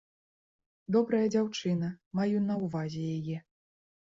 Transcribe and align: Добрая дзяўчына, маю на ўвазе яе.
Добрая 0.95 1.27
дзяўчына, 1.35 1.91
маю 2.21 2.37
на 2.49 2.59
ўвазе 2.65 3.03
яе. 3.19 3.37